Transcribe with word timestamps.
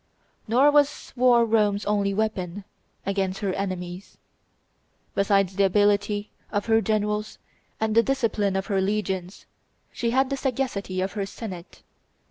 Nor 0.47 0.71
was 0.71 1.13
war 1.15 1.45
Rome's 1.45 1.85
only 1.85 2.11
weapon 2.11 2.63
against 3.05 3.41
her 3.41 3.53
enemies. 3.53 4.17
Besides 5.13 5.55
the 5.55 5.65
ability 5.65 6.31
of 6.51 6.65
her 6.65 6.81
generals 6.81 7.37
and 7.79 7.93
the 7.93 8.01
discipline 8.01 8.55
of 8.55 8.65
her 8.65 8.81
legions, 8.81 9.45
she 9.91 10.09
had 10.09 10.31
the 10.31 10.37
sagacity 10.37 11.01
of 11.01 11.11
her 11.13 11.27
Senate. 11.27 11.83